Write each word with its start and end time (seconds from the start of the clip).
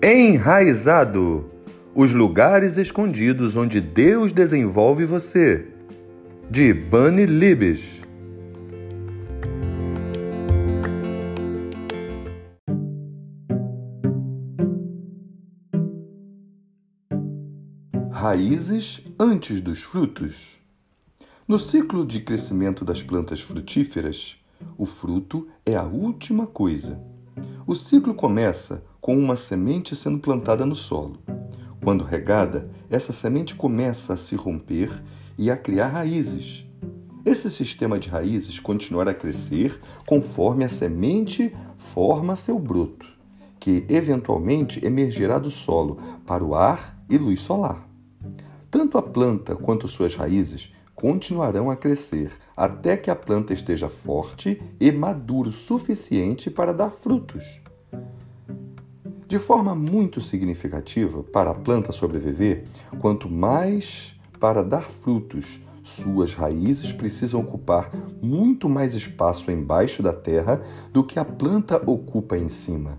Enraizado 0.00 1.50
os 1.92 2.12
lugares 2.12 2.76
escondidos 2.76 3.56
onde 3.56 3.80
Deus 3.80 4.32
desenvolve 4.32 5.04
você. 5.04 5.66
De 6.48 6.72
Bunny 6.72 7.26
Libes. 7.26 8.00
Raízes 18.12 19.02
antes 19.18 19.60
dos 19.60 19.82
frutos. 19.82 20.60
No 21.48 21.58
ciclo 21.58 22.06
de 22.06 22.20
crescimento 22.20 22.84
das 22.84 23.02
plantas 23.02 23.40
frutíferas, 23.40 24.36
o 24.76 24.86
fruto 24.86 25.48
é 25.66 25.74
a 25.74 25.82
última 25.82 26.46
coisa. 26.46 27.17
O 27.66 27.74
ciclo 27.74 28.14
começa 28.14 28.84
com 29.00 29.16
uma 29.16 29.36
semente 29.36 29.94
sendo 29.94 30.18
plantada 30.18 30.64
no 30.64 30.74
solo. 30.74 31.18
Quando 31.82 32.04
regada, 32.04 32.70
essa 32.90 33.12
semente 33.12 33.54
começa 33.54 34.14
a 34.14 34.16
se 34.16 34.34
romper 34.34 35.02
e 35.36 35.50
a 35.50 35.56
criar 35.56 35.88
raízes. 35.88 36.66
Esse 37.24 37.50
sistema 37.50 37.98
de 37.98 38.08
raízes 38.08 38.58
continuará 38.58 39.10
a 39.10 39.14
crescer 39.14 39.80
conforme 40.06 40.64
a 40.64 40.68
semente 40.68 41.54
forma 41.76 42.36
seu 42.36 42.58
broto, 42.58 43.06
que 43.60 43.84
eventualmente 43.88 44.84
emergirá 44.84 45.38
do 45.38 45.50
solo 45.50 45.98
para 46.26 46.44
o 46.44 46.54
ar 46.54 46.98
e 47.08 47.18
luz 47.18 47.42
solar. 47.42 47.86
Tanto 48.70 48.98
a 48.98 49.02
planta 49.02 49.56
quanto 49.56 49.88
suas 49.88 50.14
raízes 50.14 50.72
continuarão 51.00 51.70
a 51.70 51.76
crescer 51.76 52.32
até 52.56 52.96
que 52.96 53.08
a 53.08 53.14
planta 53.14 53.52
esteja 53.52 53.88
forte 53.88 54.60
e 54.80 54.90
madura 54.90 55.48
o 55.48 55.52
suficiente 55.52 56.50
para 56.50 56.74
dar 56.74 56.90
frutos. 56.90 57.60
De 59.28 59.38
forma 59.38 59.76
muito 59.76 60.20
significativa, 60.20 61.22
para 61.22 61.50
a 61.52 61.54
planta 61.54 61.92
sobreviver, 61.92 62.64
quanto 62.98 63.30
mais 63.30 64.12
para 64.40 64.60
dar 64.64 64.90
frutos, 64.90 65.60
suas 65.84 66.34
raízes 66.34 66.92
precisam 66.92 67.42
ocupar 67.42 67.92
muito 68.20 68.68
mais 68.68 68.94
espaço 68.94 69.52
embaixo 69.52 70.02
da 70.02 70.12
terra 70.12 70.60
do 70.92 71.04
que 71.04 71.20
a 71.20 71.24
planta 71.24 71.80
ocupa 71.88 72.36
em 72.36 72.48
cima. 72.48 72.98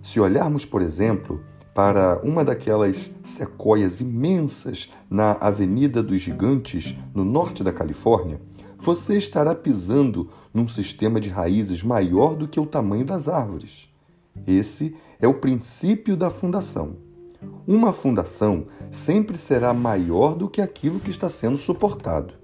Se 0.00 0.18
olharmos, 0.18 0.64
por 0.64 0.80
exemplo, 0.80 1.44
para 1.74 2.20
uma 2.22 2.44
daquelas 2.44 3.10
sequoias 3.22 4.00
imensas 4.00 4.90
na 5.08 5.32
Avenida 5.32 6.02
dos 6.02 6.20
Gigantes, 6.20 6.94
no 7.14 7.24
norte 7.24 7.64
da 7.64 7.72
Califórnia, 7.72 8.40
você 8.78 9.16
estará 9.16 9.54
pisando 9.54 10.28
num 10.52 10.66
sistema 10.66 11.20
de 11.20 11.28
raízes 11.28 11.82
maior 11.82 12.34
do 12.34 12.48
que 12.48 12.58
o 12.58 12.66
tamanho 12.66 13.04
das 13.04 13.28
árvores. 13.28 13.88
Esse 14.46 14.96
é 15.20 15.28
o 15.28 15.34
princípio 15.34 16.16
da 16.16 16.30
fundação. 16.30 16.96
Uma 17.66 17.92
fundação 17.92 18.66
sempre 18.90 19.38
será 19.38 19.72
maior 19.72 20.34
do 20.34 20.48
que 20.48 20.60
aquilo 20.60 21.00
que 21.00 21.10
está 21.10 21.28
sendo 21.28 21.56
suportado. 21.56 22.34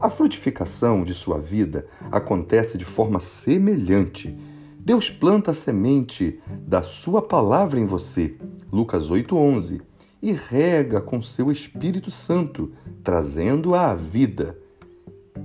A 0.00 0.08
frutificação 0.08 1.02
de 1.02 1.14
sua 1.14 1.40
vida 1.40 1.86
acontece 2.10 2.78
de 2.78 2.84
forma 2.84 3.18
semelhante 3.18 4.36
Deus 4.78 5.10
planta 5.10 5.50
a 5.50 5.54
semente 5.54 6.40
da 6.66 6.82
sua 6.82 7.20
palavra 7.20 7.78
em 7.78 7.84
você, 7.84 8.36
Lucas 8.72 9.10
8:11, 9.10 9.82
e 10.22 10.32
rega 10.32 11.00
com 11.00 11.22
seu 11.22 11.50
Espírito 11.50 12.10
Santo, 12.10 12.72
trazendo-a 13.02 13.90
à 13.90 13.94
vida. 13.94 14.56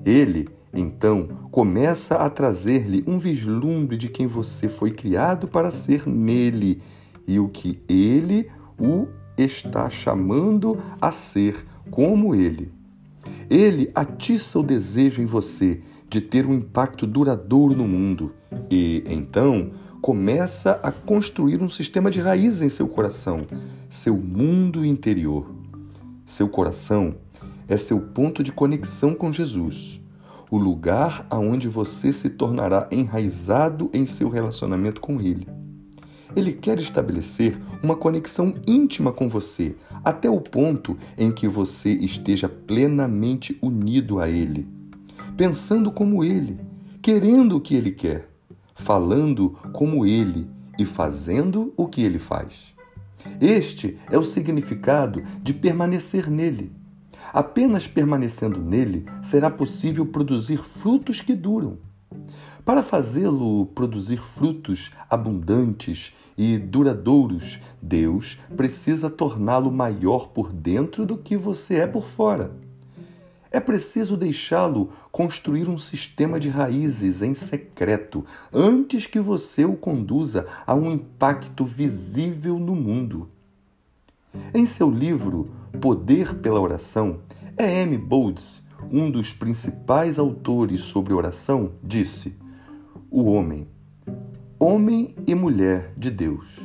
Ele, 0.06 0.48
então, 0.73 1.28
começa 1.52 2.16
a 2.16 2.30
trazer-lhe 2.30 3.03
um 3.06 3.20
vislumbre 3.20 3.98
de 3.98 4.09
quem 4.09 4.28
você 4.28 4.67
foi 4.67 4.92
criado 4.92 5.47
para 5.47 5.70
ser 5.70 6.08
nele 6.08 6.81
e 7.28 7.40
o 7.40 7.47
que 7.47 7.80
ele 7.88 8.50
o 8.80 9.08
está 9.38 9.90
chamando 9.90 10.79
a 11.00 11.12
ser 11.12 11.66
como 11.91 12.34
ele. 12.34 12.72
Ele 13.50 13.91
atiça 13.94 14.59
o 14.59 14.63
desejo 14.63 15.22
em 15.22 15.25
você 15.25 15.81
de 16.13 16.22
ter 16.22 16.46
um 16.46 16.53
impacto 16.53 17.07
duradouro 17.07 17.75
no 17.75 17.88
mundo 17.88 18.34
e, 18.69 19.03
então, 19.07 19.72
começa 20.00 20.79
a 20.84 20.91
construir 20.91 21.59
um 21.59 21.68
sistema 21.68 22.12
de 22.12 22.19
raízes 22.19 22.62
em 22.62 22.69
seu 22.69 22.88
coração, 22.88 23.47
seu 23.90 24.16
mundo 24.16 24.85
interior. 24.85 25.50
Seu 26.23 26.47
coração 26.47 27.16
é 27.68 27.78
seu 27.78 28.00
ponto 28.00 28.44
de 28.44 28.52
conexão 28.52 29.16
com 29.16 29.34
Jesus, 29.34 30.00
o 30.52 30.57
lugar 30.59 31.25
aonde 31.31 31.68
você 31.68 32.13
se 32.13 32.29
tornará 32.29 32.88
enraizado 32.91 33.90
em 33.91 34.06
seu 34.06 34.29
relacionamento 34.29 35.02
com 35.02 35.19
Ele. 35.19 35.47
Ele 36.35 36.53
quer 36.53 36.78
estabelecer 36.79 37.57
uma 37.81 37.96
conexão 37.96 38.53
íntima 38.68 39.12
com 39.12 39.28
você, 39.28 39.75
até 40.06 40.29
o 40.29 40.40
ponto 40.40 40.96
em 41.18 41.31
que 41.31 41.47
você 41.47 41.91
esteja 41.91 42.47
plenamente 42.47 43.57
unido 43.63 44.19
a 44.19 44.29
Ele 44.29 44.83
pensando 45.36 45.92
como 45.92 46.24
ele, 46.24 46.60
querendo 47.02 47.58
o 47.58 47.62
que 47.62 47.76
ele 47.76 47.92
quer, 47.92 48.30
falando 48.76 49.58
como 49.72 50.06
ele 50.06 50.48
e 50.78 50.86
fazendo 50.86 51.74
o 51.76 51.88
que 51.88 52.04
ele 52.04 52.20
faz. 52.20 52.74
Este 53.42 53.98
é 54.12 54.18
o 54.18 54.24
significado 54.24 55.24
de 55.42 55.54
permanecer 55.54 56.30
nele. 56.30 56.72
Apenas 57.34 57.88
permanecendo 57.88 58.60
nele 58.60 59.06
será 59.24 59.50
possível 59.50 60.06
produzir 60.06 60.58
frutos 60.58 61.20
que 61.20 61.34
duram. 61.34 61.78
Para 62.64 62.84
fazê-lo 62.84 63.66
produzir 63.68 64.22
frutos 64.22 64.92
abundantes 65.10 66.14
e 66.38 66.58
duradouros, 66.58 67.60
Deus 67.82 68.38
precisa 68.56 69.10
torná-lo 69.10 69.72
maior 69.72 70.28
por 70.28 70.52
dentro 70.52 71.06
do 71.06 71.18
que 71.18 71.36
você 71.36 71.76
é 71.76 71.88
por 71.88 72.06
fora. 72.06 72.52
É 73.53 73.59
preciso 73.59 74.18
deixá-lo 74.18 74.90
construir 75.12 75.69
um 75.69 75.78
sistema 75.78 76.40
de 76.40 76.50
raízes 76.50 77.22
em 77.22 77.36
secreto 77.36 78.25
antes 78.52 79.06
que 79.06 79.19
você 79.19 79.64
o 79.64 79.75
conduza 79.75 80.47
a 80.66 80.74
um 80.74 80.91
impacto 80.91 81.64
visível 81.64 82.58
no 82.58 82.75
mundo. 82.75 83.30
Em 84.56 84.66
seu 84.66 84.90
livro 84.90 85.52
Poder 85.80 86.34
pela 86.34 86.59
Oração, 86.59 87.19
E.M. 87.56 87.96
Boulds, 87.96 88.64
um 88.91 89.12
dos 89.12 89.31
principais 89.31 90.18
autores 90.18 90.81
sobre 90.81 91.14
oração, 91.14 91.74
disse: 91.84 92.34
O 93.12 93.25
homem, 93.25 93.68
homem 94.58 95.14
e 95.28 95.35
mulher 95.35 95.94
de 95.96 96.09
Deus, 96.09 96.59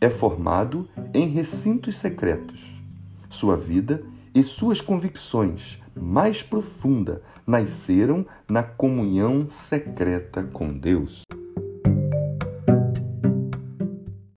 é 0.00 0.08
formado 0.08 0.88
em 1.12 1.26
recintos 1.26 1.96
secretos. 1.96 2.80
Sua 3.28 3.56
vida 3.56 4.00
e 4.32 4.42
suas 4.44 4.80
convicções 4.80 5.80
mais 6.00 6.42
profunda 6.42 7.22
nasceram 7.46 8.24
na 8.48 8.62
comunhão 8.62 9.48
secreta 9.48 10.42
com 10.42 10.72
Deus. 10.72 11.27